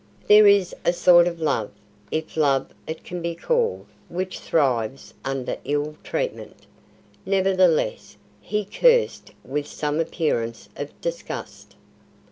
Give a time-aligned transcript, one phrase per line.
[0.27, 1.69] There is a sort of love
[2.09, 6.65] if love it can be called which thrives under ill treatment.
[7.23, 11.75] Nevertheless, he cursed with some appearance of disgust.